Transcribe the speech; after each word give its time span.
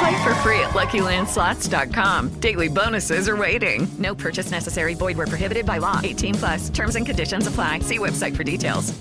Play 0.00 0.16
for 0.24 0.34
free 0.36 0.60
at 0.60 0.70
LuckyLandSlots.com. 0.70 2.40
Daily 2.40 2.68
bonuses 2.68 3.28
are 3.28 3.36
waiting. 3.36 3.86
No 3.98 4.14
purchase 4.14 4.50
necessary. 4.50 4.94
Void 4.94 5.16
were 5.18 5.26
prohibited 5.26 5.66
by 5.66 5.78
law. 5.78 6.00
18 6.02 6.34
plus. 6.34 6.70
Terms 6.70 6.96
and 6.96 7.04
conditions 7.04 7.46
apply. 7.46 7.80
See 7.80 7.98
website 7.98 8.34
for 8.34 8.44
details. 8.44 8.94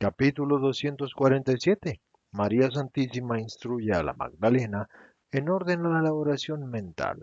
Capítulo 0.00 0.58
247. 0.58 2.00
María 2.32 2.70
Santísima 2.70 3.38
instruye 3.40 3.92
a 3.92 4.02
la 4.02 4.14
Magdalena 4.14 4.88
en 5.32 5.48
orden 5.48 5.86
a 5.86 6.00
la 6.02 6.12
oración 6.12 6.70
mental. 6.70 7.18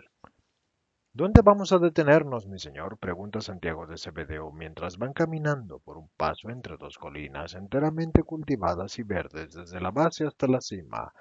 ¿Dónde 1.14 1.42
vamos 1.42 1.72
a 1.72 1.80
detenernos, 1.80 2.48
mi 2.48 2.60
señor? 2.60 2.98
pregunta 2.98 3.42
Santiago 3.42 3.88
de 3.88 3.98
Cebedeo 3.98 4.52
mientras 4.52 4.98
van 4.98 5.14
caminando 5.14 5.80
por 5.80 5.98
un 5.98 6.10
paso 6.16 6.50
entre 6.50 6.78
dos 6.78 6.98
colinas 6.98 7.56
enteramente 7.56 8.24
cultivadas 8.24 9.00
y 9.00 9.04
verdes 9.04 9.54
desde 9.54 9.82
la 9.82 9.92
base 9.92 10.26
hasta 10.26 10.48
la 10.48 10.62
cima, 10.62 11.12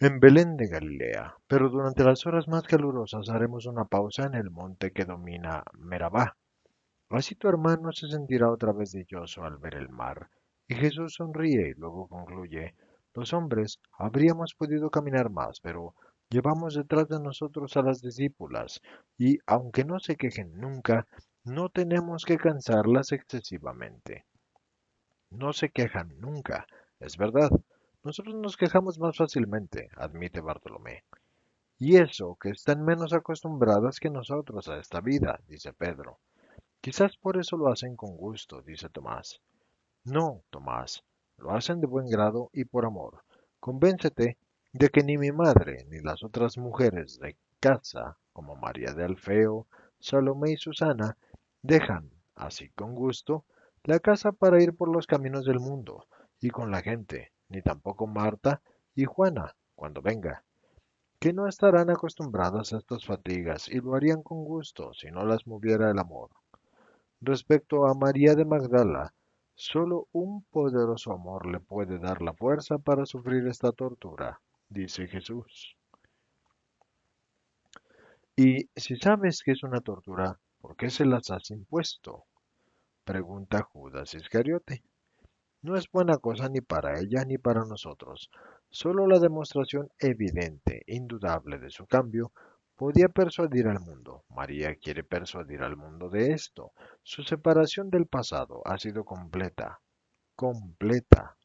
en 0.00 0.20
Belén 0.20 0.56
de 0.56 0.68
Galilea. 0.68 1.36
Pero 1.46 1.68
durante 1.68 2.04
las 2.04 2.26
horas 2.26 2.48
más 2.48 2.64
calurosas 2.64 3.28
haremos 3.28 3.66
una 3.66 3.84
pausa 3.84 4.24
en 4.26 4.34
el 4.34 4.50
monte 4.50 4.92
que 4.92 5.04
domina 5.04 5.62
Merabá. 5.72 6.36
Así 7.08 7.34
tu 7.34 7.48
hermano 7.48 7.92
se 7.92 8.08
sentirá 8.08 8.50
otra 8.50 8.72
vez 8.72 8.92
dichoso 8.92 9.44
al 9.44 9.58
ver 9.58 9.74
el 9.74 9.88
mar. 9.88 10.30
Y 10.68 10.74
Jesús 10.74 11.14
sonríe 11.14 11.68
y 11.68 11.74
luego 11.74 12.08
concluye, 12.08 12.74
los 13.14 13.32
hombres 13.32 13.78
habríamos 13.98 14.54
podido 14.54 14.90
caminar 14.90 15.30
más, 15.30 15.60
pero 15.60 15.94
Llevamos 16.28 16.74
detrás 16.74 17.08
de 17.08 17.20
nosotros 17.20 17.76
a 17.76 17.82
las 17.82 18.02
discípulas 18.02 18.80
y, 19.16 19.38
aunque 19.46 19.84
no 19.84 20.00
se 20.00 20.16
quejen 20.16 20.58
nunca, 20.58 21.06
no 21.44 21.68
tenemos 21.68 22.24
que 22.24 22.36
cansarlas 22.36 23.12
excesivamente. 23.12 24.26
No 25.30 25.52
se 25.52 25.70
quejan 25.70 26.18
nunca, 26.18 26.66
es 26.98 27.16
verdad. 27.16 27.50
Nosotros 28.06 28.36
nos 28.36 28.56
quejamos 28.56 29.00
más 29.00 29.16
fácilmente, 29.16 29.88
admite 29.96 30.40
Bartolomé. 30.40 31.02
Y 31.76 31.96
eso, 31.96 32.38
que 32.40 32.50
están 32.50 32.84
menos 32.84 33.12
acostumbradas 33.12 33.98
que 33.98 34.10
nosotros 34.10 34.68
a 34.68 34.78
esta 34.78 35.00
vida, 35.00 35.40
dice 35.48 35.72
Pedro. 35.72 36.20
Quizás 36.80 37.16
por 37.16 37.36
eso 37.36 37.56
lo 37.56 37.66
hacen 37.66 37.96
con 37.96 38.16
gusto, 38.16 38.62
dice 38.62 38.88
Tomás. 38.90 39.40
No, 40.04 40.44
Tomás, 40.50 41.02
lo 41.36 41.50
hacen 41.50 41.80
de 41.80 41.88
buen 41.88 42.08
grado 42.08 42.48
y 42.52 42.64
por 42.66 42.84
amor. 42.84 43.24
Convéncete 43.58 44.38
de 44.72 44.88
que 44.88 45.02
ni 45.02 45.18
mi 45.18 45.32
madre 45.32 45.84
ni 45.90 45.98
las 45.98 46.22
otras 46.22 46.58
mujeres 46.58 47.18
de 47.18 47.36
casa, 47.58 48.18
como 48.32 48.54
María 48.54 48.92
de 48.92 49.02
Alfeo, 49.02 49.66
Salomé 49.98 50.52
y 50.52 50.56
Susana, 50.58 51.16
dejan, 51.60 52.12
así 52.36 52.68
con 52.68 52.94
gusto, 52.94 53.44
la 53.82 53.98
casa 53.98 54.30
para 54.30 54.62
ir 54.62 54.76
por 54.76 54.94
los 54.94 55.08
caminos 55.08 55.44
del 55.44 55.58
mundo 55.58 56.06
y 56.40 56.50
con 56.50 56.70
la 56.70 56.82
gente, 56.82 57.32
ni 57.48 57.62
tampoco 57.62 58.06
Marta 58.06 58.60
y 58.94 59.04
Juana, 59.04 59.54
cuando 59.74 60.02
venga, 60.02 60.44
que 61.18 61.32
no 61.32 61.48
estarán 61.48 61.90
acostumbradas 61.90 62.72
a 62.72 62.78
estas 62.78 63.04
fatigas 63.04 63.68
y 63.68 63.80
lo 63.80 63.94
harían 63.94 64.22
con 64.22 64.44
gusto 64.44 64.92
si 64.94 65.10
no 65.10 65.24
las 65.24 65.46
moviera 65.46 65.90
el 65.90 65.98
amor. 65.98 66.30
Respecto 67.20 67.86
a 67.86 67.94
María 67.94 68.34
de 68.34 68.44
Magdala, 68.44 69.14
solo 69.54 70.08
un 70.12 70.42
poderoso 70.44 71.12
amor 71.12 71.46
le 71.46 71.60
puede 71.60 71.98
dar 71.98 72.22
la 72.22 72.34
fuerza 72.34 72.78
para 72.78 73.06
sufrir 73.06 73.46
esta 73.46 73.72
tortura 73.72 74.40
dice 74.68 75.06
Jesús. 75.06 75.76
Y 78.36 78.68
si 78.76 78.96
sabes 78.96 79.42
que 79.42 79.52
es 79.52 79.62
una 79.62 79.80
tortura, 79.80 80.38
¿por 80.60 80.76
qué 80.76 80.90
se 80.90 81.06
las 81.06 81.30
has 81.30 81.50
impuesto? 81.50 82.24
Pregunta 83.04 83.62
Judas 83.62 84.14
Iscariote. 84.14 84.82
No 85.66 85.76
es 85.76 85.90
buena 85.90 86.18
cosa 86.18 86.48
ni 86.48 86.60
para 86.60 86.96
ella 87.00 87.24
ni 87.24 87.38
para 87.38 87.64
nosotros. 87.64 88.30
Solo 88.70 89.08
la 89.08 89.18
demostración 89.18 89.88
evidente, 89.98 90.84
indudable 90.86 91.58
de 91.58 91.70
su 91.70 91.88
cambio, 91.88 92.30
podía 92.76 93.08
persuadir 93.08 93.66
al 93.66 93.80
mundo. 93.80 94.22
María 94.28 94.76
quiere 94.76 95.02
persuadir 95.02 95.64
al 95.64 95.76
mundo 95.76 96.08
de 96.08 96.30
esto. 96.30 96.70
Su 97.02 97.24
separación 97.24 97.90
del 97.90 98.06
pasado 98.06 98.62
ha 98.64 98.78
sido 98.78 99.04
completa. 99.04 99.80
Completa. 100.36 101.36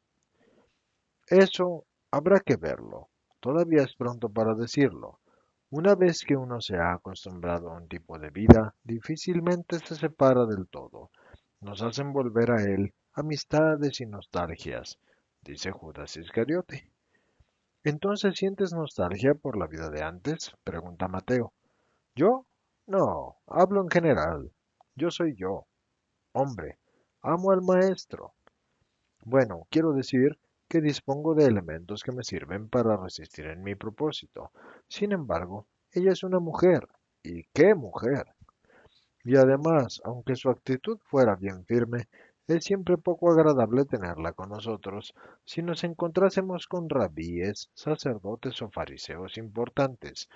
Eso 1.26 1.86
habrá 2.12 2.38
que 2.38 2.54
verlo. 2.54 3.08
Todavía 3.40 3.82
es 3.82 3.96
pronto 3.96 4.28
para 4.28 4.54
decirlo. 4.54 5.18
Una 5.68 5.96
vez 5.96 6.22
que 6.24 6.36
uno 6.36 6.60
se 6.60 6.76
ha 6.76 6.92
acostumbrado 6.92 7.72
a 7.72 7.76
un 7.76 7.88
tipo 7.88 8.20
de 8.20 8.30
vida, 8.30 8.76
difícilmente 8.84 9.80
se 9.80 9.96
separa 9.96 10.46
del 10.46 10.68
todo. 10.68 11.10
Nos 11.60 11.82
hacen 11.82 12.12
volver 12.12 12.52
a 12.52 12.62
él 12.62 12.94
amistades 13.14 14.00
y 14.00 14.06
nostalgias, 14.06 14.98
dice 15.42 15.70
Judas 15.70 16.16
Iscariote. 16.16 16.90
¿Entonces 17.84 18.36
sientes 18.36 18.72
nostalgia 18.72 19.34
por 19.34 19.58
la 19.58 19.66
vida 19.66 19.90
de 19.90 20.02
antes? 20.02 20.52
pregunta 20.64 21.08
Mateo. 21.08 21.52
¿Yo? 22.14 22.46
No, 22.86 23.36
hablo 23.46 23.82
en 23.82 23.88
general. 23.88 24.52
Yo 24.94 25.10
soy 25.10 25.34
yo. 25.36 25.66
Hombre, 26.32 26.78
amo 27.20 27.50
al 27.50 27.62
maestro. 27.62 28.34
Bueno, 29.24 29.66
quiero 29.70 29.92
decir 29.92 30.38
que 30.68 30.80
dispongo 30.80 31.34
de 31.34 31.44
elementos 31.44 32.02
que 32.02 32.12
me 32.12 32.24
sirven 32.24 32.68
para 32.68 32.96
resistir 32.96 33.46
en 33.46 33.62
mi 33.62 33.74
propósito. 33.74 34.50
Sin 34.88 35.12
embargo, 35.12 35.66
ella 35.92 36.12
es 36.12 36.22
una 36.22 36.40
mujer. 36.40 36.88
¿Y 37.22 37.44
qué 37.52 37.74
mujer? 37.74 38.24
Y 39.24 39.36
además, 39.36 40.00
aunque 40.04 40.34
su 40.34 40.50
actitud 40.50 40.98
fuera 41.04 41.36
bien 41.36 41.64
firme, 41.66 42.08
es 42.48 42.64
siempre 42.64 42.98
poco 42.98 43.30
agradable 43.30 43.84
tenerla 43.84 44.32
con 44.32 44.50
nosotros 44.50 45.14
si 45.44 45.62
nos 45.62 45.84
encontrásemos 45.84 46.66
con 46.66 46.88
rabíes, 46.88 47.70
sacerdotes 47.74 48.60
o 48.62 48.70
fariseos 48.70 49.38
importantes. 49.38 50.28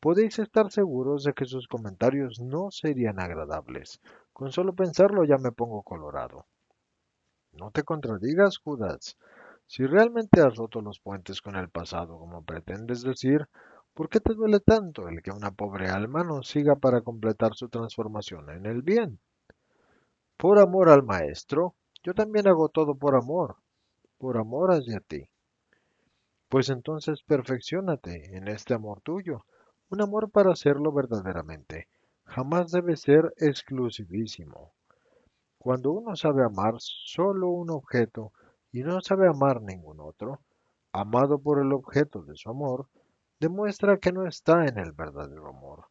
Podéis 0.00 0.40
estar 0.40 0.72
seguros 0.72 1.22
de 1.22 1.32
que 1.32 1.44
sus 1.44 1.68
comentarios 1.68 2.40
no 2.40 2.70
serían 2.72 3.20
agradables. 3.20 4.00
Con 4.32 4.50
solo 4.50 4.74
pensarlo 4.74 5.24
ya 5.24 5.38
me 5.38 5.52
pongo 5.52 5.82
colorado. 5.82 6.46
No 7.52 7.70
te 7.70 7.84
contradigas, 7.84 8.58
Judas. 8.58 9.16
Si 9.66 9.86
realmente 9.86 10.40
has 10.40 10.56
roto 10.56 10.80
los 10.80 10.98
puentes 10.98 11.40
con 11.40 11.54
el 11.54 11.68
pasado, 11.68 12.18
como 12.18 12.44
pretendes 12.44 13.02
decir, 13.02 13.46
¿por 13.94 14.08
qué 14.08 14.20
te 14.20 14.34
duele 14.34 14.58
tanto 14.58 15.06
el 15.06 15.22
que 15.22 15.30
una 15.30 15.52
pobre 15.52 15.88
alma 15.88 16.24
no 16.24 16.42
siga 16.42 16.76
para 16.76 17.02
completar 17.02 17.54
su 17.54 17.68
transformación 17.68 18.50
en 18.50 18.66
el 18.66 18.82
bien? 18.82 19.20
Por 20.42 20.58
amor 20.58 20.88
al 20.88 21.04
Maestro, 21.04 21.76
yo 22.02 22.14
también 22.14 22.48
hago 22.48 22.68
todo 22.68 22.96
por 22.96 23.14
amor, 23.14 23.58
por 24.18 24.38
amor 24.38 24.72
hacia 24.72 24.98
ti. 24.98 25.28
Pues 26.48 26.68
entonces 26.68 27.22
perfeccionate 27.22 28.36
en 28.36 28.48
este 28.48 28.74
amor 28.74 29.02
tuyo, 29.02 29.46
un 29.88 30.02
amor 30.02 30.32
para 30.32 30.50
hacerlo 30.50 30.90
verdaderamente. 30.90 31.86
Jamás 32.24 32.72
debe 32.72 32.96
ser 32.96 33.32
exclusivísimo. 33.36 34.72
Cuando 35.58 35.92
uno 35.92 36.16
sabe 36.16 36.44
amar 36.44 36.74
solo 36.78 37.50
un 37.50 37.70
objeto, 37.70 38.32
y 38.72 38.82
no 38.82 39.00
sabe 39.00 39.28
amar 39.28 39.62
ningún 39.62 40.00
otro, 40.00 40.40
amado 40.90 41.38
por 41.38 41.60
el 41.60 41.72
objeto 41.72 42.20
de 42.24 42.34
su 42.34 42.50
amor, 42.50 42.88
demuestra 43.38 43.98
que 43.98 44.10
no 44.10 44.26
está 44.26 44.66
en 44.66 44.76
el 44.76 44.90
verdadero 44.90 45.46
amor. 45.46 45.84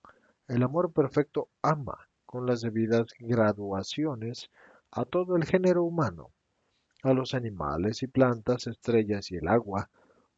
El 0.49 0.61
amor 0.63 0.91
perfecto 0.91 1.47
ama, 1.61 2.09
con 2.31 2.45
las 2.45 2.61
debidas 2.61 3.07
graduaciones, 3.19 4.49
a 4.89 5.03
todo 5.03 5.35
el 5.35 5.43
género 5.43 5.83
humano, 5.83 6.31
a 7.03 7.13
los 7.13 7.33
animales 7.33 8.03
y 8.03 8.07
plantas, 8.07 8.67
estrellas 8.67 9.31
y 9.31 9.35
el 9.35 9.49
agua, 9.49 9.89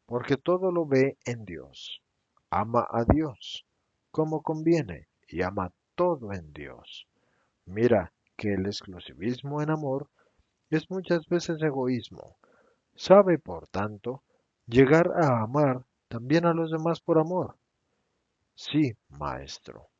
porque 0.04 0.36
todo 0.36 0.72
lo 0.72 0.86
ve 0.86 1.16
en 1.24 1.44
Dios. 1.44 2.02
Ama 2.50 2.84
a 2.90 3.04
Dios, 3.04 3.64
como 4.10 4.42
conviene, 4.42 5.06
y 5.28 5.42
ama 5.42 5.70
todo 5.94 6.32
en 6.32 6.52
Dios. 6.52 7.06
Mira 7.64 8.12
que 8.36 8.54
el 8.54 8.66
exclusivismo 8.66 9.62
en 9.62 9.70
amor 9.70 10.10
es 10.70 10.90
muchas 10.90 11.24
veces 11.28 11.62
egoísmo. 11.62 12.36
Sabe, 12.96 13.38
por 13.38 13.68
tanto, 13.68 14.24
llegar 14.66 15.12
a 15.14 15.42
amar 15.42 15.86
también 16.08 16.44
a 16.44 16.54
los 16.54 16.72
demás 16.72 17.00
por 17.00 17.20
amor. 17.20 17.56
Sí, 18.56 18.96
maestro. 19.10 19.93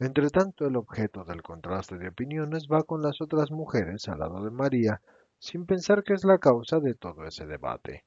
Entre 0.00 0.28
tanto, 0.30 0.66
el 0.66 0.76
objeto 0.76 1.24
del 1.24 1.42
contraste 1.42 1.98
de 1.98 2.08
opiniones 2.08 2.66
va 2.70 2.82
con 2.82 3.00
las 3.00 3.20
otras 3.20 3.50
mujeres 3.52 4.08
al 4.08 4.18
lado 4.18 4.42
de 4.44 4.50
María, 4.50 5.00
sin 5.38 5.66
pensar 5.66 6.02
que 6.02 6.14
es 6.14 6.24
la 6.24 6.38
causa 6.38 6.80
de 6.80 6.94
todo 6.94 7.24
ese 7.24 7.46
debate. 7.46 8.04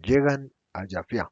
Llegan 0.00 0.52
a 0.72 0.86
Yafia 0.86 1.30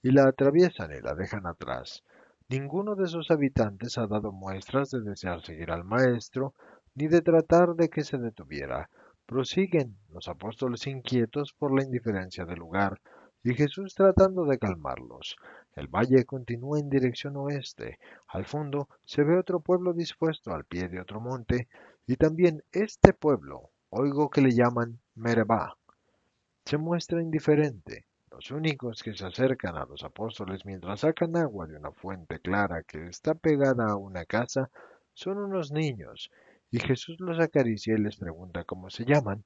y 0.00 0.12
la 0.12 0.28
atraviesan 0.28 0.92
y 0.92 1.00
la 1.00 1.14
dejan 1.14 1.46
atrás. 1.46 2.04
Ninguno 2.48 2.94
de 2.94 3.08
sus 3.08 3.30
habitantes 3.30 3.98
ha 3.98 4.06
dado 4.06 4.32
muestras 4.32 4.90
de 4.90 5.00
desear 5.02 5.42
seguir 5.42 5.70
al 5.72 5.84
maestro, 5.84 6.54
ni 6.94 7.08
de 7.08 7.20
tratar 7.20 7.74
de 7.74 7.88
que 7.88 8.04
se 8.04 8.16
detuviera. 8.16 8.88
Prosiguen 9.26 9.98
los 10.08 10.28
apóstoles 10.28 10.86
inquietos 10.86 11.52
por 11.52 11.76
la 11.76 11.84
indiferencia 11.84 12.44
del 12.44 12.60
lugar, 12.60 13.00
y 13.42 13.54
Jesús 13.54 13.94
tratando 13.94 14.44
de 14.44 14.58
calmarlos. 14.58 15.36
El 15.74 15.88
valle 15.88 16.24
continúa 16.24 16.78
en 16.78 16.90
dirección 16.90 17.36
oeste. 17.36 17.98
Al 18.26 18.44
fondo 18.44 18.88
se 19.04 19.22
ve 19.22 19.38
otro 19.38 19.60
pueblo 19.60 19.92
dispuesto 19.92 20.52
al 20.52 20.64
pie 20.64 20.88
de 20.88 21.00
otro 21.00 21.20
monte, 21.20 21.68
y 22.06 22.16
también 22.16 22.64
este 22.72 23.12
pueblo, 23.12 23.70
oigo 23.90 24.30
que 24.30 24.40
le 24.40 24.50
llaman 24.50 24.98
Mereba, 25.14 25.76
se 26.64 26.78
muestra 26.78 27.22
indiferente. 27.22 28.04
Los 28.30 28.50
únicos 28.50 29.02
que 29.02 29.14
se 29.14 29.26
acercan 29.26 29.76
a 29.76 29.86
los 29.86 30.04
apóstoles 30.04 30.64
mientras 30.66 31.00
sacan 31.00 31.36
agua 31.36 31.66
de 31.66 31.76
una 31.76 31.92
fuente 31.92 32.40
clara 32.40 32.82
que 32.82 33.06
está 33.06 33.34
pegada 33.34 33.86
a 33.86 33.96
una 33.96 34.24
casa 34.26 34.70
son 35.14 35.38
unos 35.38 35.72
niños, 35.72 36.30
y 36.70 36.78
Jesús 36.78 37.16
los 37.20 37.40
acaricia 37.40 37.94
y 37.94 37.98
les 37.98 38.16
pregunta 38.16 38.64
cómo 38.64 38.90
se 38.90 39.04
llaman, 39.04 39.42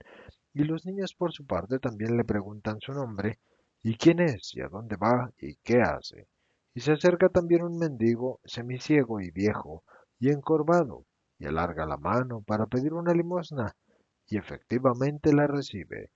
y 0.52 0.64
los 0.64 0.84
niños 0.84 1.14
por 1.14 1.32
su 1.32 1.46
parte 1.46 1.78
también 1.78 2.16
le 2.16 2.24
preguntan 2.24 2.80
su 2.80 2.92
nombre, 2.92 3.38
y 3.82 3.96
quién 3.96 4.20
es, 4.20 4.55
y 4.55 4.61
a 4.61 4.69
dónde 4.69 4.96
va, 4.96 5.32
y 5.38 5.56
qué 5.56 5.82
hace. 5.82 6.29
Y 6.75 6.81
se 6.81 6.93
acerca 6.93 7.29
también 7.29 7.62
un 7.62 7.79
mendigo 7.79 8.40
semiciego 8.44 9.20
y 9.20 9.31
viejo, 9.31 9.84
y 10.19 10.31
encorvado, 10.31 11.05
y 11.38 11.46
alarga 11.46 11.84
la 11.84 11.96
mano 11.96 12.43
para 12.43 12.67
pedir 12.67 12.94
una 12.94 13.12
limosna, 13.12 13.75
y 14.26 14.38
efectivamente 14.38 15.32
la 15.32 15.46
recibe. 15.46 16.12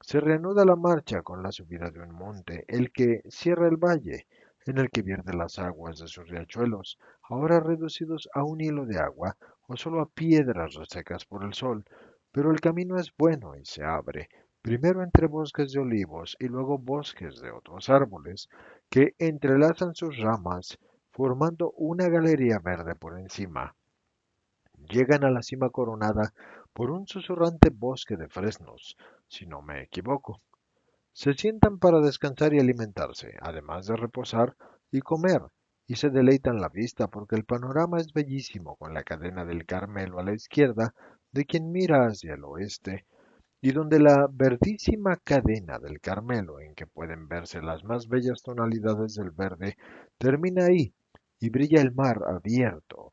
Se 0.00 0.20
reanuda 0.20 0.64
la 0.64 0.76
marcha 0.76 1.22
con 1.22 1.42
la 1.42 1.52
subida 1.52 1.90
de 1.90 2.00
un 2.00 2.12
monte, 2.12 2.64
el 2.68 2.92
que 2.92 3.22
cierra 3.28 3.66
el 3.68 3.76
valle, 3.76 4.26
en 4.66 4.78
el 4.78 4.90
que 4.90 5.02
vierte 5.02 5.34
las 5.34 5.58
aguas 5.58 5.98
de 5.98 6.06
sus 6.06 6.28
riachuelos, 6.28 6.98
ahora 7.22 7.60
reducidos 7.60 8.28
a 8.34 8.44
un 8.44 8.60
hilo 8.60 8.84
de 8.84 8.98
agua 8.98 9.36
o 9.66 9.76
solo 9.76 10.02
a 10.02 10.08
piedras 10.08 10.74
resecas 10.74 11.24
por 11.24 11.44
el 11.44 11.54
sol, 11.54 11.84
pero 12.30 12.50
el 12.50 12.60
camino 12.60 12.98
es 12.98 13.10
bueno 13.16 13.56
y 13.56 13.64
se 13.64 13.82
abre, 13.82 14.28
primero 14.62 15.02
entre 15.02 15.26
bosques 15.26 15.72
de 15.72 15.80
olivos 15.80 16.36
y 16.38 16.46
luego 16.46 16.78
bosques 16.78 17.40
de 17.40 17.50
otros 17.50 17.88
árboles, 17.88 18.48
que 18.88 19.14
entrelazan 19.18 19.94
sus 19.94 20.18
ramas, 20.18 20.78
formando 21.10 21.72
una 21.76 22.08
galería 22.08 22.58
verde 22.58 22.94
por 22.94 23.18
encima. 23.18 23.74
Llegan 24.88 25.24
a 25.24 25.30
la 25.30 25.42
cima 25.42 25.70
coronada 25.70 26.32
por 26.72 26.90
un 26.90 27.06
susurrante 27.06 27.70
bosque 27.70 28.16
de 28.16 28.28
fresnos, 28.28 28.96
si 29.28 29.46
no 29.46 29.62
me 29.62 29.82
equivoco. 29.82 30.40
Se 31.12 31.34
sientan 31.34 31.78
para 31.78 32.00
descansar 32.00 32.54
y 32.54 32.60
alimentarse, 32.60 33.34
además 33.40 33.86
de 33.86 33.96
reposar 33.96 34.56
y 34.90 35.00
comer, 35.00 35.42
y 35.86 35.96
se 35.96 36.10
deleitan 36.10 36.60
la 36.60 36.68
vista 36.68 37.08
porque 37.08 37.36
el 37.36 37.44
panorama 37.44 37.98
es 37.98 38.12
bellísimo 38.12 38.76
con 38.76 38.94
la 38.94 39.02
cadena 39.02 39.44
del 39.44 39.66
Carmelo 39.66 40.18
a 40.18 40.24
la 40.24 40.34
izquierda 40.34 40.94
de 41.32 41.44
quien 41.44 41.72
mira 41.72 42.06
hacia 42.06 42.34
el 42.34 42.44
oeste, 42.44 43.06
y 43.62 43.72
donde 43.72 43.98
la 44.00 44.26
verdísima 44.32 45.16
cadena 45.16 45.78
del 45.78 46.00
Carmelo, 46.00 46.60
en 46.60 46.74
que 46.74 46.86
pueden 46.86 47.28
verse 47.28 47.60
las 47.60 47.84
más 47.84 48.08
bellas 48.08 48.42
tonalidades 48.42 49.14
del 49.14 49.30
verde, 49.30 49.76
termina 50.18 50.66
ahí, 50.66 50.94
y 51.38 51.50
brilla 51.50 51.82
el 51.82 51.92
mar 51.92 52.22
abierto, 52.26 53.12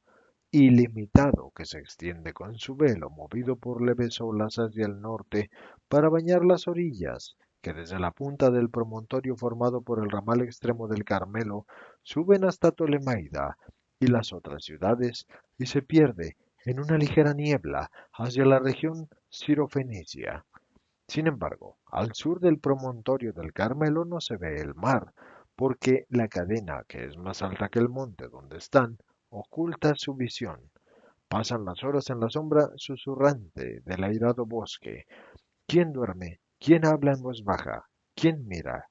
ilimitado, 0.52 1.52
que 1.56 1.66
se 1.66 1.80
extiende 1.80 2.34
con 2.34 2.56
su 2.58 2.76
velo 2.76 3.10
movido 3.10 3.58
por 3.58 3.82
leves 3.82 4.22
olas 4.22 4.56
hacia 4.56 4.86
el 4.86 5.02
norte 5.02 5.50
para 5.90 6.10
bañar 6.10 6.46
las 6.46 6.68
orillas, 6.68 7.36
que 7.62 7.74
desde 7.74 8.00
la 8.00 8.12
punta 8.12 8.50
del 8.50 8.70
promontorio 8.70 9.36
formado 9.36 9.82
por 9.82 10.02
el 10.02 10.10
ramal 10.10 10.42
extremo 10.42 10.88
del 10.88 11.04
Carmelo 11.04 11.66
suben 12.04 12.46
hasta 12.46 12.72
Tolemaida 12.72 13.58
y 14.00 14.08
las 14.08 14.32
otras 14.32 14.64
ciudades 14.64 15.28
y 15.58 15.66
se 15.66 15.82
pierde 15.82 16.38
en 16.70 16.80
una 16.80 16.98
ligera 16.98 17.34
niebla 17.34 17.90
hacia 18.14 18.46
la 18.46 18.60
región 18.60 19.08
cirofenicia. 19.30 20.46
Sin 21.08 21.28
embargo, 21.28 21.78
al 21.86 22.14
sur 22.14 22.42
del 22.42 22.60
promontorio 22.60 23.32
del 23.32 23.54
Carmelo 23.54 24.04
no 24.04 24.20
se 24.20 24.36
ve 24.36 24.60
el 24.60 24.76
mar, 24.76 25.14
porque 25.56 26.06
la 26.10 26.28
cadena, 26.28 26.84
que 26.88 27.06
es 27.06 27.18
más 27.18 27.42
alta 27.42 27.70
que 27.70 27.80
el 27.80 27.88
monte 27.88 28.28
donde 28.28 28.58
están, 28.58 28.98
oculta 29.30 29.94
su 29.96 30.14
visión. 30.16 30.60
Pasan 31.30 31.64
las 31.64 31.84
horas 31.84 32.10
en 32.10 32.20
la 32.20 32.30
sombra 32.30 32.70
susurrante 32.76 33.82
del 33.86 34.04
airado 34.04 34.46
bosque. 34.46 35.06
¿Quién 35.66 35.94
duerme? 35.94 36.42
¿Quién 36.60 36.86
habla 36.86 37.14
en 37.14 37.22
voz 37.22 37.44
baja? 37.44 37.86
¿Quién 38.14 38.46
mira? 38.46 38.88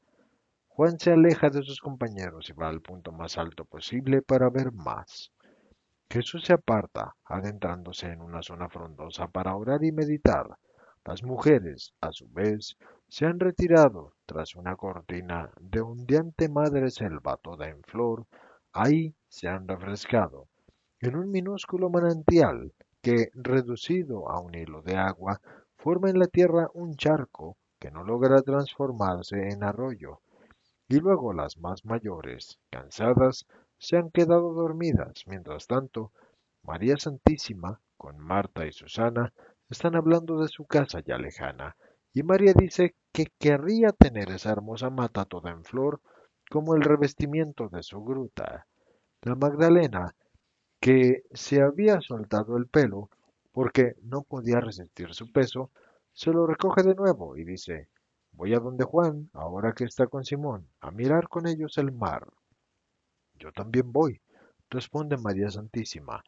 Juan 0.68 0.98
se 0.98 1.12
aleja 1.12 1.50
de 1.50 1.62
sus 1.62 1.80
compañeros 1.80 2.48
y 2.48 2.52
va 2.52 2.68
al 2.68 2.80
punto 2.80 3.12
más 3.12 3.38
alto 3.38 3.64
posible 3.64 4.22
para 4.22 4.50
ver 4.50 4.72
más. 4.72 5.32
Jesús 6.08 6.44
se 6.44 6.52
aparta, 6.52 7.16
adentrándose 7.24 8.06
en 8.06 8.22
una 8.22 8.40
zona 8.40 8.68
frondosa 8.68 9.26
para 9.26 9.56
orar 9.56 9.82
y 9.82 9.90
meditar. 9.90 10.56
Las 11.04 11.22
mujeres, 11.22 11.94
a 12.00 12.12
su 12.12 12.28
vez, 12.28 12.76
se 13.08 13.26
han 13.26 13.40
retirado 13.40 14.14
tras 14.24 14.54
una 14.54 14.76
cortina 14.76 15.50
de 15.60 15.80
ondeante 15.80 16.48
madre 16.48 16.90
selva 16.90 17.36
toda 17.36 17.68
en 17.68 17.82
flor. 17.82 18.26
Ahí 18.72 19.14
se 19.28 19.48
han 19.48 19.66
refrescado, 19.66 20.48
en 21.00 21.16
un 21.16 21.30
minúsculo 21.30 21.90
manantial 21.90 22.72
que, 23.02 23.30
reducido 23.34 24.30
a 24.30 24.40
un 24.40 24.54
hilo 24.54 24.82
de 24.82 24.96
agua, 24.96 25.40
forma 25.76 26.08
en 26.10 26.18
la 26.18 26.26
tierra 26.26 26.68
un 26.74 26.96
charco 26.96 27.56
que 27.78 27.90
no 27.90 28.04
logra 28.04 28.42
transformarse 28.42 29.48
en 29.50 29.62
arroyo. 29.62 30.20
Y 30.88 31.00
luego 31.00 31.32
las 31.32 31.58
más 31.58 31.84
mayores, 31.84 32.58
cansadas, 32.70 33.46
se 33.78 33.96
han 33.96 34.10
quedado 34.10 34.52
dormidas. 34.52 35.24
Mientras 35.26 35.66
tanto, 35.66 36.12
María 36.62 36.96
Santísima, 36.96 37.80
con 37.96 38.18
Marta 38.18 38.66
y 38.66 38.72
Susana, 38.72 39.32
están 39.68 39.96
hablando 39.96 40.38
de 40.40 40.48
su 40.48 40.66
casa 40.66 41.00
ya 41.00 41.18
lejana, 41.18 41.76
y 42.12 42.22
María 42.22 42.52
dice 42.54 42.94
que 43.12 43.26
querría 43.38 43.92
tener 43.92 44.30
esa 44.30 44.50
hermosa 44.50 44.90
mata 44.90 45.24
toda 45.24 45.50
en 45.50 45.64
flor 45.64 46.00
como 46.50 46.74
el 46.74 46.82
revestimiento 46.82 47.68
de 47.68 47.82
su 47.82 48.02
gruta. 48.02 48.66
La 49.22 49.34
Magdalena, 49.34 50.14
que 50.80 51.24
se 51.32 51.60
había 51.60 52.00
soltado 52.00 52.56
el 52.56 52.66
pelo 52.68 53.10
porque 53.52 53.96
no 54.02 54.22
podía 54.22 54.60
resistir 54.60 55.12
su 55.14 55.32
peso, 55.32 55.70
se 56.12 56.30
lo 56.30 56.46
recoge 56.46 56.82
de 56.82 56.94
nuevo 56.94 57.36
y 57.36 57.44
dice, 57.44 57.88
voy 58.32 58.54
a 58.54 58.60
donde 58.60 58.84
Juan, 58.84 59.30
ahora 59.32 59.72
que 59.72 59.84
está 59.84 60.06
con 60.06 60.24
Simón, 60.24 60.68
a 60.80 60.90
mirar 60.90 61.28
con 61.28 61.46
ellos 61.46 61.76
el 61.78 61.92
mar. 61.92 62.26
Yo 63.38 63.52
también 63.52 63.92
voy, 63.92 64.20
responde 64.70 65.16
María 65.16 65.50
Santísima. 65.50 66.22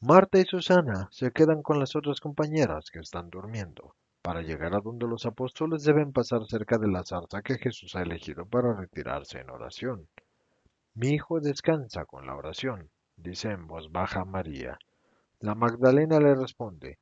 Marta 0.00 0.38
y 0.38 0.44
Susana 0.44 1.08
se 1.10 1.32
quedan 1.32 1.62
con 1.62 1.80
las 1.80 1.96
otras 1.96 2.20
compañeras 2.20 2.90
que 2.90 3.00
están 3.00 3.30
durmiendo. 3.30 3.94
Para 4.22 4.42
llegar 4.42 4.74
a 4.74 4.80
donde 4.80 5.06
los 5.06 5.26
apóstoles 5.26 5.84
deben 5.84 6.12
pasar 6.12 6.46
cerca 6.46 6.78
de 6.78 6.88
la 6.88 7.04
zarza 7.04 7.42
que 7.42 7.58
Jesús 7.58 7.96
ha 7.96 8.02
elegido 8.02 8.46
para 8.46 8.74
retirarse 8.74 9.40
en 9.40 9.50
oración. 9.50 10.08
Mi 10.94 11.10
hijo 11.10 11.40
descansa 11.40 12.04
con 12.04 12.26
la 12.26 12.36
oración, 12.36 12.90
dice 13.16 13.50
en 13.50 13.66
voz 13.66 13.90
baja 13.90 14.24
María. 14.24 14.78
La 15.40 15.54
Magdalena 15.54 16.18
le 16.18 16.34
responde, 16.34 16.98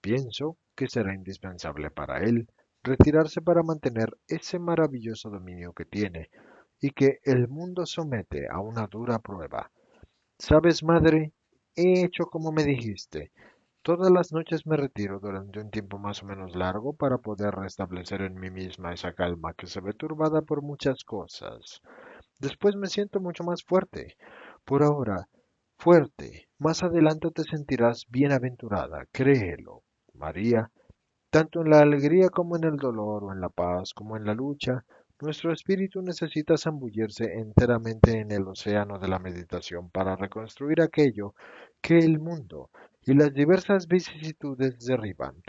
pienso 0.00 0.56
que 0.74 0.88
será 0.88 1.14
indispensable 1.14 1.90
para 1.90 2.18
él 2.18 2.48
retirarse 2.82 3.40
para 3.42 3.62
mantener 3.62 4.16
ese 4.28 4.58
maravilloso 4.58 5.30
dominio 5.30 5.72
que 5.72 5.84
tiene 5.84 6.30
y 6.80 6.90
que 6.90 7.18
el 7.24 7.48
mundo 7.48 7.86
somete 7.86 8.48
a 8.48 8.60
una 8.60 8.86
dura 8.86 9.18
prueba. 9.18 9.70
Sabes, 10.38 10.82
madre, 10.82 11.32
he 11.74 12.04
hecho 12.04 12.26
como 12.26 12.52
me 12.52 12.64
dijiste. 12.64 13.32
Todas 13.82 14.10
las 14.10 14.32
noches 14.32 14.66
me 14.66 14.76
retiro 14.76 15.20
durante 15.20 15.60
un 15.60 15.70
tiempo 15.70 15.98
más 15.98 16.22
o 16.22 16.26
menos 16.26 16.56
largo 16.56 16.92
para 16.92 17.18
poder 17.18 17.54
restablecer 17.54 18.22
en 18.22 18.34
mí 18.34 18.50
misma 18.50 18.92
esa 18.92 19.12
calma 19.12 19.54
que 19.54 19.66
se 19.66 19.80
ve 19.80 19.92
turbada 19.92 20.42
por 20.42 20.60
muchas 20.60 21.04
cosas. 21.04 21.80
Después 22.38 22.74
me 22.76 22.88
siento 22.88 23.20
mucho 23.20 23.44
más 23.44 23.62
fuerte. 23.62 24.16
Por 24.64 24.82
ahora, 24.82 25.28
fuerte. 25.78 26.48
Más 26.58 26.82
adelante 26.82 27.30
te 27.30 27.44
sentirás 27.44 28.06
bienaventurada, 28.08 29.06
créelo. 29.12 29.84
María, 30.14 30.70
tanto 31.30 31.60
en 31.60 31.70
la 31.70 31.78
alegría 31.78 32.28
como 32.28 32.56
en 32.56 32.64
el 32.64 32.76
dolor, 32.76 33.24
o 33.24 33.32
en 33.32 33.40
la 33.40 33.50
paz 33.50 33.94
como 33.94 34.16
en 34.16 34.24
la 34.24 34.34
lucha, 34.34 34.84
nuestro 35.20 35.52
espíritu 35.52 36.02
necesita 36.02 36.56
zambullirse 36.58 37.24
enteramente 37.34 38.20
en 38.20 38.32
el 38.32 38.46
océano 38.46 38.98
de 38.98 39.08
la 39.08 39.18
meditación 39.18 39.90
para 39.90 40.14
reconstruir 40.16 40.82
aquello 40.82 41.34
que 41.80 41.98
el 41.98 42.18
mundo 42.20 42.70
y 43.02 43.14
las 43.14 43.32
diversas 43.32 43.86
vicisitudes 43.86 44.84
derriban, 44.84 45.42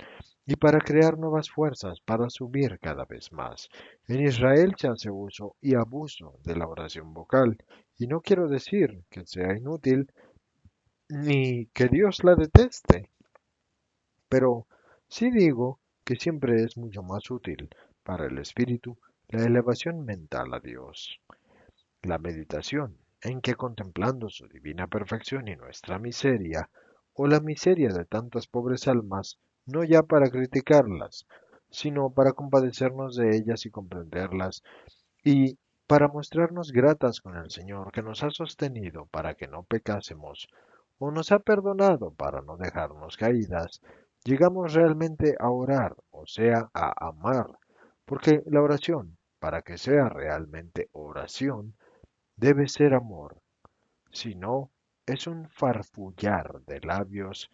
y 0.45 0.55
para 0.55 0.79
crear 0.79 1.17
nuevas 1.17 1.49
fuerzas 1.49 1.99
para 1.99 2.29
subir 2.29 2.79
cada 2.79 3.03
vez 3.05 3.31
más. 3.33 3.67
En 4.07 4.21
Israel 4.25 4.75
se 4.77 4.87
hace 4.87 5.09
uso 5.09 5.55
y 5.59 5.75
abuso 5.75 6.39
de 6.45 6.55
la 6.55 6.67
oración 6.67 7.13
vocal, 7.13 7.57
y 7.97 8.07
no 8.07 8.21
quiero 8.21 8.47
decir 8.47 9.03
que 9.09 9.25
sea 9.25 9.57
inútil 9.57 10.11
ni 11.09 11.65
que 11.67 11.87
Dios 11.87 12.23
la 12.23 12.35
deteste, 12.35 13.09
pero 14.29 14.67
sí 15.07 15.31
digo 15.31 15.79
que 16.05 16.15
siempre 16.15 16.63
es 16.63 16.77
mucho 16.77 17.01
más 17.01 17.29
útil 17.31 17.69
para 18.03 18.27
el 18.27 18.37
espíritu 18.37 18.97
la 19.29 19.43
elevación 19.43 20.05
mental 20.05 20.53
a 20.53 20.61
Dios. 20.61 21.19
La 22.01 22.17
meditación, 22.17 22.97
en 23.21 23.41
que 23.41 23.55
contemplando 23.55 24.29
su 24.29 24.47
divina 24.47 24.87
perfección 24.87 25.49
y 25.49 25.57
nuestra 25.57 25.99
miseria, 25.99 26.69
o 27.13 27.27
la 27.27 27.41
miseria 27.41 27.89
de 27.89 28.05
tantas 28.05 28.47
pobres 28.47 28.87
almas, 28.87 29.37
no 29.65 29.83
ya 29.83 30.03
para 30.03 30.29
criticarlas, 30.29 31.25
sino 31.69 32.09
para 32.11 32.31
compadecernos 32.31 33.17
de 33.17 33.35
ellas 33.35 33.65
y 33.65 33.69
comprenderlas, 33.69 34.63
y 35.25 35.59
para 35.87 36.07
mostrarnos 36.07 36.71
gratas 36.71 37.19
con 37.19 37.35
el 37.35 37.51
Señor 37.51 37.91
que 37.91 38.03
nos 38.03 38.23
ha 38.23 38.29
sostenido 38.29 39.07
para 39.07 39.33
que 39.33 39.47
no 39.47 39.63
pecásemos, 39.63 40.47
o 40.99 41.11
nos 41.11 41.33
ha 41.33 41.39
perdonado 41.39 42.11
para 42.11 42.41
no 42.41 42.55
dejarnos 42.55 43.17
caídas, 43.17 43.81
llegamos 44.23 44.73
realmente 44.73 45.35
a 45.37 45.49
orar, 45.49 45.97
o 46.11 46.25
sea, 46.27 46.69
a 46.73 47.09
amar, 47.09 47.47
porque 48.05 48.41
la 48.45 48.61
oración, 48.61 49.16
para 49.39 49.61
que 49.61 49.77
sea 49.77 50.09
realmente 50.09 50.89
oración, 50.93 51.75
debe 52.35 52.67
ser 52.67 52.93
amor. 52.93 53.41
Si 54.11 54.35
no, 54.35 54.71
es 55.05 55.27
un 55.27 55.49
farfullar 55.49 56.61
de 56.65 56.79
labios 56.81 57.49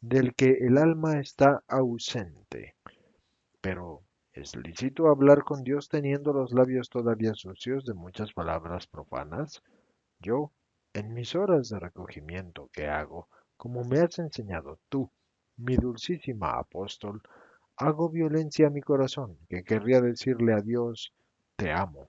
del 0.00 0.34
que 0.34 0.58
el 0.60 0.78
alma 0.78 1.18
está 1.20 1.62
ausente. 1.66 2.76
Pero 3.60 4.02
¿es 4.32 4.54
lícito 4.56 5.08
hablar 5.08 5.44
con 5.44 5.62
Dios 5.62 5.88
teniendo 5.88 6.32
los 6.32 6.52
labios 6.52 6.88
todavía 6.88 7.34
sucios 7.34 7.84
de 7.84 7.94
muchas 7.94 8.32
palabras 8.32 8.86
profanas? 8.86 9.62
Yo, 10.18 10.52
en 10.92 11.14
mis 11.14 11.34
horas 11.34 11.68
de 11.68 11.78
recogimiento 11.80 12.68
que 12.72 12.86
hago, 12.88 13.28
como 13.56 13.84
me 13.84 14.00
has 14.00 14.18
enseñado 14.18 14.78
tú, 14.88 15.10
mi 15.56 15.76
dulcísima 15.76 16.58
apóstol, 16.58 17.22
hago 17.76 18.08
violencia 18.08 18.66
a 18.66 18.70
mi 18.70 18.80
corazón, 18.80 19.38
que 19.48 19.64
querría 19.64 20.00
decirle 20.00 20.52
a 20.52 20.60
Dios, 20.60 21.12
te 21.56 21.72
amo. 21.72 22.08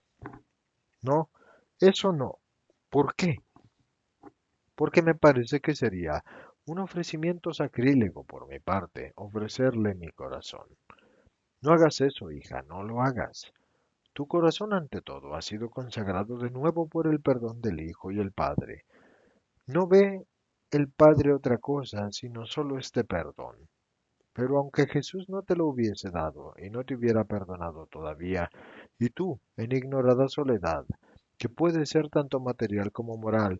No, 1.02 1.30
eso 1.80 2.12
no. 2.12 2.40
¿Por 2.90 3.16
qué? 3.16 3.44
Porque 4.76 5.02
me 5.02 5.16
parece 5.16 5.60
que 5.60 5.76
sería 5.76 6.24
un 6.66 6.80
ofrecimiento 6.80 7.54
sacrílego 7.54 8.24
por 8.24 8.48
mi 8.48 8.60
parte 8.60 9.14
ofrecerle 9.16 9.96
mi 9.96 10.12
corazón. 10.12 10.68
No 11.62 11.72
hagas 11.74 12.02
eso, 12.02 12.32
hija, 12.32 12.64
no 12.64 12.84
lo 12.84 13.02
hagas. 13.02 13.52
Tu 14.14 14.28
corazón 14.28 14.74
ante 14.74 15.02
todo 15.02 15.36
ha 15.36 15.42
sido 15.42 15.70
consagrado 15.70 16.38
de 16.38 16.50
nuevo 16.50 16.88
por 16.88 17.08
el 17.08 17.22
perdón 17.22 17.62
del 17.62 17.82
Hijo 17.82 18.12
y 18.12 18.20
el 18.20 18.32
Padre. 18.32 18.86
No 19.68 19.88
ve 19.88 20.26
el 20.72 20.90
Padre 20.90 21.34
otra 21.34 21.58
cosa 21.58 22.12
sino 22.12 22.46
solo 22.46 22.78
este 22.78 23.04
perdón. 23.04 23.58
Pero 24.34 24.58
aunque 24.58 24.88
Jesús 24.88 25.30
no 25.30 25.44
te 25.44 25.56
lo 25.56 25.68
hubiese 25.68 26.12
dado 26.12 26.54
y 26.58 26.70
no 26.70 26.84
te 26.84 26.96
hubiera 26.96 27.24
perdonado 27.24 27.88
todavía, 27.88 28.50
y 29.00 29.10
tú, 29.10 29.40
en 29.58 29.72
ignorada 29.72 30.28
soledad, 30.28 30.86
que 31.38 31.50
puede 31.50 31.86
ser 31.86 32.10
tanto 32.10 32.40
material 32.40 32.92
como 32.92 33.18
moral, 33.18 33.60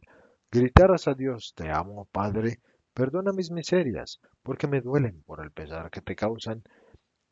gritaras 0.52 1.08
a 1.08 1.14
Dios, 1.14 1.54
te 1.56 1.70
amo, 1.70 2.08
Padre, 2.12 2.60
perdona 2.94 3.32
mis 3.32 3.52
miserias, 3.52 4.20
porque 4.44 4.68
me 4.68 4.82
duelen 4.82 5.22
por 5.24 5.44
el 5.44 5.52
pesar 5.52 5.90
que 5.92 6.02
te 6.02 6.16
causan, 6.16 6.64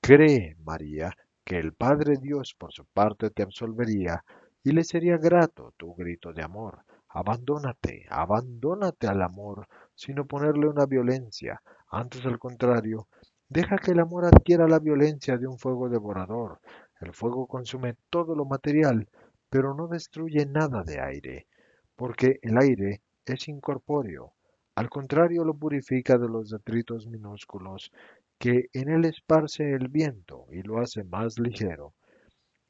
cree, 0.02 0.56
María, 0.64 1.14
que 1.46 1.58
el 1.60 1.74
Padre 1.74 2.18
Dios 2.22 2.56
por 2.58 2.74
su 2.74 2.86
parte 2.86 3.30
te 3.30 3.44
absolvería 3.44 4.24
y 4.64 4.72
le 4.72 4.84
sería 4.84 5.18
grato 5.18 5.74
tu 5.78 5.94
grito 5.94 6.34
de 6.34 6.44
amor, 6.44 6.84
Abandónate, 7.16 8.08
abandónate 8.10 9.06
al 9.08 9.22
amor, 9.22 9.68
sin 9.94 10.18
oponerle 10.18 10.68
una 10.68 10.88
violencia. 10.88 11.62
Antes, 11.92 12.26
al 12.26 12.40
contrario, 12.40 13.08
deja 13.48 13.78
que 13.78 13.92
el 13.92 14.00
amor 14.00 14.26
adquiera 14.26 14.68
la 14.68 14.80
violencia 14.80 15.38
de 15.38 15.46
un 15.46 15.60
fuego 15.60 15.90
devorador. 15.90 16.60
El 17.04 17.14
fuego 17.14 17.48
consume 17.48 17.96
todo 18.10 18.36
lo 18.36 18.46
material, 18.46 19.08
pero 19.50 19.74
no 19.74 19.88
destruye 19.88 20.46
nada 20.46 20.84
de 20.84 21.00
aire, 21.00 21.48
porque 21.96 22.40
el 22.42 22.58
aire 22.58 23.02
es 23.26 23.48
incorpóreo. 23.48 24.34
Al 24.76 24.90
contrario, 24.90 25.44
lo 25.44 25.54
purifica 25.54 26.18
de 26.18 26.28
los 26.28 26.50
detritos 26.50 27.08
minúsculos 27.08 27.92
que 28.40 28.70
en 28.74 28.90
él 28.90 29.06
esparce 29.06 29.74
el 29.74 29.88
viento 29.90 30.48
y 30.52 30.64
lo 30.64 30.80
hace 30.80 31.04
más 31.04 31.38
ligero. 31.40 31.94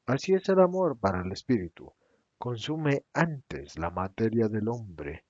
Así 0.06 0.34
es 0.34 0.50
el 0.50 0.60
amor 0.60 0.98
para 0.98 1.22
el 1.22 1.32
espíritu 1.32 1.94
consume 2.44 3.06
antes 3.14 3.78
la 3.78 3.90
materia 3.90 4.50
del 4.50 4.68
hombre, 4.68 5.24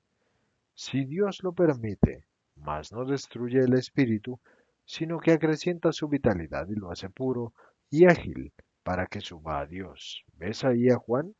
si 0.73 1.05
Dios 1.05 1.43
lo 1.43 1.53
permite, 1.53 2.25
mas 2.55 2.91
no 2.91 3.05
destruye 3.05 3.59
el 3.59 3.75
espíritu, 3.75 4.39
sino 4.83 5.19
que 5.19 5.31
acrecienta 5.31 5.91
su 5.91 6.07
vitalidad 6.07 6.67
y 6.69 6.73
lo 6.73 6.89
hace 6.89 7.11
puro 7.11 7.53
y 7.91 8.05
ágil 8.05 8.51
para 8.83 9.07
que 9.07 9.21
suba 9.21 9.59
a 9.59 9.65
Dios. 9.65 10.23
¿Ves 10.37 10.63
ahí 10.63 10.89
a 10.89 10.97
Juan? 10.97 11.35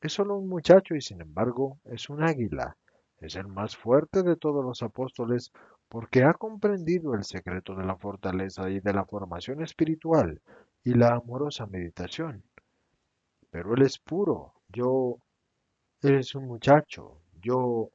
Es 0.00 0.12
solo 0.12 0.36
un 0.36 0.48
muchacho 0.48 0.94
y 0.94 1.00
sin 1.00 1.20
embargo 1.20 1.78
es 1.84 2.08
un 2.08 2.22
águila. 2.22 2.76
Es 3.18 3.36
el 3.36 3.46
más 3.48 3.76
fuerte 3.76 4.22
de 4.22 4.36
todos 4.36 4.64
los 4.64 4.82
apóstoles 4.82 5.52
porque 5.88 6.24
ha 6.24 6.34
comprendido 6.34 7.14
el 7.14 7.24
secreto 7.24 7.74
de 7.74 7.84
la 7.84 7.96
fortaleza 7.96 8.68
y 8.68 8.80
de 8.80 8.92
la 8.92 9.04
formación 9.04 9.62
espiritual 9.62 10.40
y 10.82 10.94
la 10.94 11.14
amorosa 11.14 11.66
meditación. 11.66 12.42
Pero 13.50 13.74
él 13.74 13.82
es 13.82 13.98
puro, 13.98 14.54
yo, 14.68 15.18
eres 16.02 16.34
un 16.34 16.46
muchacho, 16.46 17.20
yo, 17.40 17.90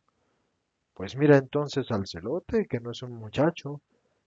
pues 0.93 1.17
mira 1.17 1.37
entonces 1.37 1.91
al 1.91 2.07
celote, 2.07 2.65
que 2.67 2.79
no 2.79 2.91
es 2.91 3.03
un 3.03 3.13
muchacho, 3.13 3.81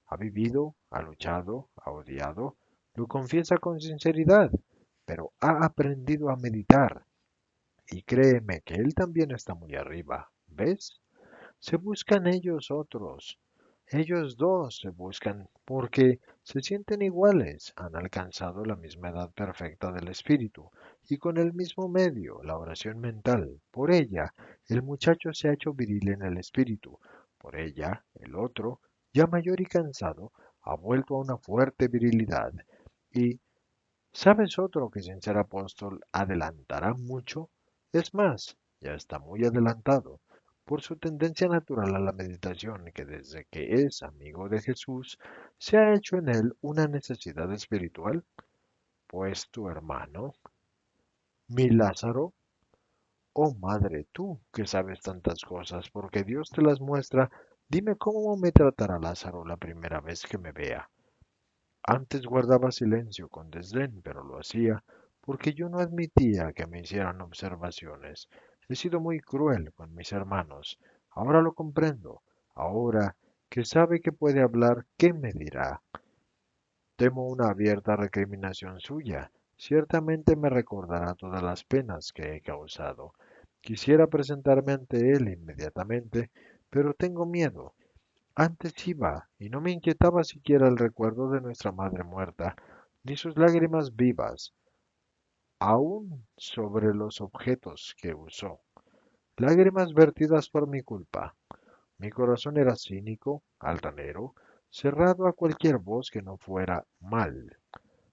ha 0.07 0.17
vivido, 0.17 0.75
ha 0.91 1.01
luchado, 1.01 1.71
ha 1.77 1.91
odiado, 1.91 2.57
lo 2.95 3.07
confiesa 3.07 3.57
con 3.59 3.81
sinceridad, 3.81 4.51
pero 5.05 5.33
ha 5.41 5.65
aprendido 5.65 6.31
a 6.31 6.37
meditar. 6.37 7.05
Y 7.89 8.03
créeme 8.03 8.63
que 8.63 8.75
él 8.75 8.95
también 8.95 9.33
está 9.33 9.55
muy 9.55 9.75
arriba, 9.75 10.31
¿ves? 10.47 11.01
Se 11.59 11.77
buscan 11.77 12.27
ellos 12.27 12.71
otros, 12.71 13.39
ellos 13.89 14.39
dos 14.39 14.79
se 14.79 14.89
buscan 14.89 15.49
porque 15.67 16.21
se 16.43 16.63
sienten 16.63 17.03
iguales, 17.03 17.75
han 17.77 17.95
alcanzado 17.95 18.65
la 18.65 18.75
misma 18.75 19.11
edad 19.11 19.31
perfecta 19.33 19.93
del 19.93 20.09
espíritu, 20.09 20.71
y 21.11 21.19
con 21.19 21.37
el 21.37 21.53
mismo 21.53 21.89
medio, 21.89 22.43
la 22.43 22.57
oración 22.57 23.01
mental. 23.01 23.61
Por 23.71 23.93
ella, 23.93 24.33
el 24.69 24.83
muchacho 24.83 25.35
se 25.35 25.49
ha 25.49 25.53
hecho 25.53 25.75
viril 25.75 26.09
en 26.09 26.23
el 26.23 26.39
espíritu. 26.39 26.99
Por 27.37 27.57
ella, 27.57 28.05
el 28.15 28.35
otro, 28.35 28.81
ya 29.13 29.27
mayor 29.27 29.61
y 29.61 29.67
cansado, 29.67 30.33
ha 30.63 30.75
vuelto 30.75 31.17
a 31.17 31.21
una 31.21 31.37
fuerte 31.37 31.89
virilidad. 31.89 32.53
Y, 33.15 33.41
¿sabes 34.13 34.59
otro 34.59 34.91
que 34.91 35.03
sin 35.03 35.23
ser 35.23 35.39
apóstol 35.39 36.01
adelantará 36.13 36.95
mucho? 36.95 37.51
Es 37.93 38.15
más, 38.15 38.57
ya 38.81 38.95
está 38.95 39.19
muy 39.19 39.45
adelantado, 39.45 40.21
por 40.65 40.83
su 40.83 40.97
tendencia 40.97 41.49
natural 41.49 41.95
a 41.97 42.01
la 42.01 42.13
meditación, 42.13 42.91
que 42.95 43.05
desde 43.05 43.47
que 43.47 43.75
es 43.85 44.03
amigo 44.03 44.49
de 44.49 44.61
Jesús, 44.63 45.19
se 45.59 45.79
ha 45.79 45.95
hecho 45.95 46.17
en 46.17 46.29
él 46.29 46.57
una 46.63 46.87
necesidad 46.87 47.53
espiritual. 47.53 48.25
Pues 49.07 49.49
tu 49.51 49.69
hermano, 49.69 50.35
mi 51.49 51.69
Lázaro? 51.71 52.33
Oh 53.35 53.55
madre, 53.55 54.07
tú 54.13 54.41
que 54.53 54.67
sabes 54.67 55.01
tantas 55.01 55.43
cosas, 55.45 55.91
porque 55.91 56.25
Dios 56.25 56.51
te 56.51 56.63
las 56.63 56.81
muestra, 56.81 57.31
dime 57.69 57.97
cómo 57.97 58.37
me 58.37 58.53
tratará 58.53 58.99
Lázaro 58.99 59.45
la 59.45 59.57
primera 59.59 60.01
vez 60.01 60.23
que 60.23 60.39
me 60.39 60.53
vea. 60.53 60.89
Antes 61.85 62.27
guardaba 62.27 62.71
silencio 62.71 63.29
con 63.29 63.51
desdén, 63.51 64.03
pero 64.03 64.23
lo 64.23 64.39
hacía 64.39 64.85
porque 65.21 65.53
yo 65.53 65.69
no 65.69 65.79
admitía 65.79 66.53
que 66.53 66.67
me 66.67 66.81
hicieran 66.81 67.21
observaciones. 67.21 68.29
He 68.69 68.77
sido 68.77 69.01
muy 69.01 69.21
cruel 69.21 69.73
con 69.73 69.95
mis 69.95 70.13
hermanos. 70.13 70.79
Ahora 71.11 71.41
lo 71.43 71.55
comprendo. 71.55 72.23
Ahora 72.55 73.17
que 73.49 73.65
sabe 73.65 74.01
que 74.01 74.13
puede 74.13 74.41
hablar, 74.41 74.87
¿qué 74.97 75.13
me 75.13 75.33
dirá? 75.33 75.83
Temo 76.97 77.27
una 77.27 77.49
abierta 77.49 77.97
recriminación 77.97 78.79
suya, 78.79 79.33
ciertamente 79.57 80.37
me 80.37 80.51
recordará 80.51 81.15
todas 81.15 81.43
las 81.43 81.65
penas 81.65 82.13
que 82.13 82.37
he 82.37 82.41
causado. 82.41 83.13
Quisiera 83.61 84.07
presentarme 84.07 84.73
ante 84.73 85.13
él 85.13 85.29
inmediatamente, 85.29 86.31
pero 86.71 86.95
tengo 86.95 87.27
miedo. 87.27 87.75
Antes 88.35 88.89
iba, 88.89 89.29
y 89.39 89.51
no 89.51 89.61
me 89.61 89.73
inquietaba 89.73 90.25
siquiera 90.25 90.67
el 90.67 90.79
recuerdo 90.79 91.29
de 91.29 91.43
nuestra 91.43 91.71
madre 91.71 92.03
muerta, 92.03 92.57
ni 93.03 93.15
sus 93.15 93.37
lágrimas 93.37 93.95
vivas, 93.95 94.55
aún 95.59 96.27
sobre 96.39 96.95
los 96.95 97.21
objetos 97.21 97.95
que 98.01 98.15
usó. 98.15 98.61
Lágrimas 99.37 99.93
vertidas 99.93 100.49
por 100.49 100.67
mi 100.67 100.81
culpa. 100.81 101.37
Mi 101.99 102.09
corazón 102.09 102.57
era 102.57 102.75
cínico, 102.75 103.43
altanero, 103.59 104.35
cerrado 104.71 105.27
a 105.27 105.35
cualquier 105.35 105.77
voz 105.77 106.11
que 106.11 106.23
no 106.23 106.39
fuera 106.39 106.87
mal. 107.01 107.59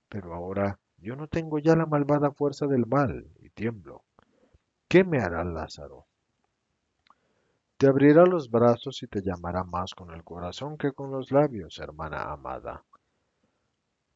Pero 0.10 0.34
ahora 0.34 0.82
yo 0.98 1.16
no 1.16 1.28
tengo 1.28 1.60
ya 1.60 1.78
la 1.78 1.86
malvada 1.86 2.32
fuerza 2.32 2.68
del 2.68 2.86
mal 2.86 3.26
y 3.40 3.52
tiemblo. 3.52 4.04
¿Qué 4.90 5.06
me 5.06 5.20
hará 5.20 5.46
Lázaro? 5.46 6.09
Te 7.79 7.88
abrirá 7.88 8.25
los 8.25 8.51
brazos 8.51 9.01
y 9.03 9.07
te 9.07 9.21
llamará 9.21 9.63
más 9.63 9.95
con 9.95 10.12
el 10.13 10.21
corazón 10.25 10.77
que 10.77 10.91
con 10.91 11.12
los 11.12 11.31
labios, 11.31 11.79
hermana 11.79 12.29
amada. 12.29 12.83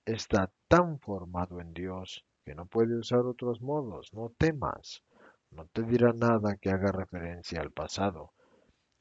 Está 0.05 0.51
tan 0.67 0.99
formado 0.99 1.61
en 1.61 1.73
Dios 1.73 2.25
que 2.43 2.55
no 2.55 2.65
puede 2.65 2.97
usar 2.97 3.19
otros 3.19 3.61
modos. 3.61 4.11
No 4.11 4.33
temas. 4.37 5.01
No 5.49 5.65
te 5.67 5.83
dirá 5.83 6.11
nada 6.11 6.57
que 6.57 6.71
haga 6.71 6.91
referencia 6.91 7.61
al 7.61 7.71
pasado. 7.71 8.33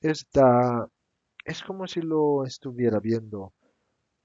Está... 0.00 0.87
es 1.45 1.61
como 1.64 1.88
si 1.88 2.00
lo 2.00 2.45
estuviera 2.45 3.00
viendo 3.00 3.54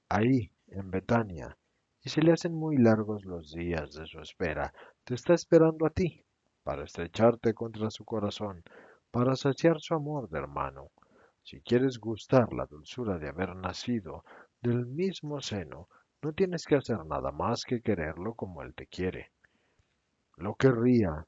ahí, 0.07 0.51
en 0.67 0.91
Betania, 0.91 1.57
y 2.03 2.09
se 2.09 2.21
le 2.21 2.31
hacen 2.31 2.53
muy 2.53 2.77
largos 2.77 3.25
los 3.25 3.53
días 3.53 3.95
de 3.95 4.05
su 4.05 4.19
espera. 4.19 4.71
Te 5.03 5.15
está 5.15 5.33
esperando 5.33 5.87
a 5.87 5.89
ti, 5.89 6.23
para 6.61 6.83
estrecharte 6.83 7.55
contra 7.55 7.89
su 7.89 8.05
corazón, 8.05 8.61
para 9.17 9.35
saciar 9.35 9.81
su 9.81 9.95
amor 9.95 10.29
de 10.29 10.37
hermano. 10.37 10.91
Si 11.41 11.59
quieres 11.61 11.97
gustar 11.97 12.53
la 12.53 12.67
dulzura 12.67 13.17
de 13.17 13.29
haber 13.29 13.55
nacido 13.55 14.23
del 14.61 14.85
mismo 14.85 15.41
seno, 15.41 15.89
no 16.21 16.33
tienes 16.33 16.67
que 16.67 16.75
hacer 16.75 17.03
nada 17.03 17.31
más 17.31 17.63
que 17.63 17.81
quererlo 17.81 18.35
como 18.35 18.61
él 18.61 18.75
te 18.75 18.85
quiere. 18.85 19.31
Lo 20.35 20.53
querría, 20.53 21.25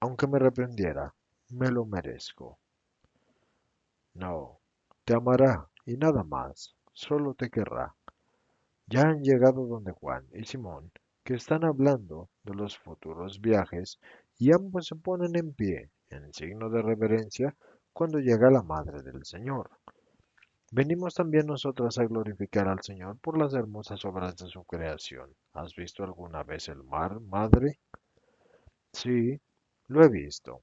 aunque 0.00 0.26
me 0.26 0.38
reprendiera, 0.38 1.14
me 1.50 1.70
lo 1.70 1.84
merezco. 1.84 2.58
No, 4.14 4.58
te 5.04 5.12
amará 5.12 5.68
y 5.84 5.98
nada 5.98 6.24
más, 6.24 6.74
solo 6.94 7.34
te 7.34 7.50
querrá. 7.50 7.94
Ya 8.86 9.02
han 9.02 9.22
llegado 9.22 9.66
donde 9.66 9.92
Juan 9.92 10.26
y 10.32 10.46
Simón, 10.46 10.90
que 11.22 11.34
están 11.34 11.64
hablando 11.64 12.30
de 12.44 12.54
los 12.54 12.78
futuros 12.78 13.42
viajes, 13.42 14.00
y 14.38 14.54
ambos 14.54 14.86
se 14.86 14.96
ponen 14.96 15.36
en 15.36 15.52
pie, 15.52 15.90
en 16.10 16.32
signo 16.32 16.70
de 16.70 16.82
reverencia, 16.82 17.56
cuando 17.92 18.18
llega 18.18 18.50
la 18.50 18.62
Madre 18.62 19.02
del 19.02 19.24
Señor. 19.24 19.70
Venimos 20.72 21.14
también 21.14 21.46
nosotras 21.46 21.98
a 21.98 22.04
glorificar 22.04 22.68
al 22.68 22.82
Señor 22.82 23.18
por 23.20 23.38
las 23.38 23.54
hermosas 23.54 24.04
obras 24.04 24.36
de 24.36 24.48
su 24.48 24.64
creación. 24.64 25.34
¿Has 25.52 25.74
visto 25.74 26.04
alguna 26.04 26.42
vez 26.42 26.68
el 26.68 26.82
mar, 26.82 27.20
Madre? 27.20 27.78
Sí, 28.92 29.40
lo 29.88 30.02
he 30.02 30.08
visto. 30.08 30.62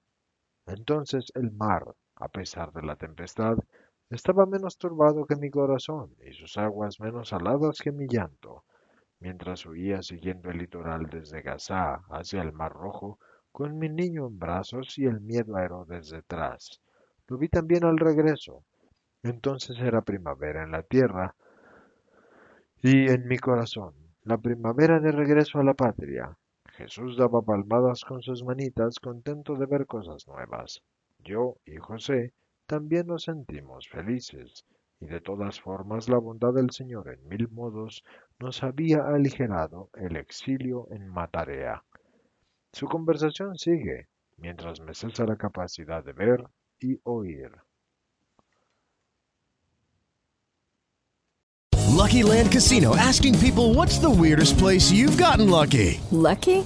Entonces 0.66 1.32
el 1.36 1.52
mar, 1.52 1.84
a 2.16 2.28
pesar 2.28 2.72
de 2.74 2.84
la 2.84 2.96
tempestad, 2.96 3.58
estaba 4.10 4.46
menos 4.46 4.78
turbado 4.78 5.26
que 5.26 5.36
mi 5.36 5.50
corazón 5.50 6.16
y 6.26 6.34
sus 6.34 6.58
aguas 6.58 7.00
menos 7.00 7.30
saladas 7.30 7.80
que 7.82 7.92
mi 7.92 8.08
llanto. 8.08 8.66
Mientras 9.20 9.66
huía 9.66 10.04
siguiendo 10.04 10.50
el 10.52 10.58
litoral 10.58 11.08
desde 11.10 11.42
Gaza 11.42 12.04
hacia 12.10 12.42
el 12.42 12.52
Mar 12.54 12.74
Rojo, 12.74 13.20
con 13.54 13.78
mi 13.78 13.88
niño 13.88 14.26
en 14.28 14.40
brazos 14.40 14.98
y 14.98 15.06
el 15.06 15.22
miedo 15.22 15.56
a 15.56 15.64
Herodes 15.64 16.10
detrás. 16.10 16.82
Lo 17.28 17.38
vi 17.38 17.50
también 17.50 17.86
al 17.86 18.00
regreso. 18.00 18.64
Entonces 19.22 19.78
era 19.80 20.02
primavera 20.02 20.64
en 20.64 20.72
la 20.72 20.82
tierra 20.82 21.36
y 22.82 23.10
en 23.10 23.28
mi 23.28 23.38
corazón, 23.38 23.94
la 24.24 24.40
primavera 24.40 25.00
de 25.00 25.12
regreso 25.12 25.60
a 25.60 25.64
la 25.64 25.76
patria. 25.76 26.36
Jesús 26.72 27.16
daba 27.16 27.44
palmadas 27.44 28.04
con 28.04 28.24
sus 28.24 28.44
manitas, 28.44 29.00
contento 29.00 29.56
de 29.56 29.68
ver 29.68 29.86
cosas 29.86 30.28
nuevas. 30.28 30.82
Yo 31.20 31.58
y 31.64 31.78
José 31.78 32.34
también 32.66 33.06
nos 33.06 33.24
sentimos 33.24 33.88
felices, 33.88 34.66
y 35.00 35.06
de 35.06 35.22
todas 35.22 35.62
formas 35.62 36.10
la 36.10 36.18
bondad 36.18 36.54
del 36.54 36.72
Señor 36.72 37.08
en 37.10 37.28
mil 37.28 37.48
modos 37.50 38.04
nos 38.40 38.64
había 38.64 39.06
aligerado 39.06 39.92
el 39.94 40.18
exilio 40.18 40.88
en 40.90 41.08
Matarea. 41.08 41.84
Su 42.74 42.88
conversación 42.88 43.56
sigue, 43.60 44.08
mientras 44.38 44.82
me 44.82 44.96
cesa 44.96 45.26
la 45.26 45.38
capacidad 45.38 46.04
de 46.04 46.12
ver 46.12 46.44
y 46.80 47.00
oír. 47.04 47.52
Lucky 51.92 52.24
Land 52.24 52.52
Casino 52.52 52.96
asking 52.96 53.38
people 53.40 53.76
what's 53.76 54.00
the 54.00 54.10
weirdest 54.10 54.58
place 54.58 54.92
you've 54.92 55.18
gotten 55.18 55.50
lucky? 55.50 56.02
Lucky? 56.12 56.66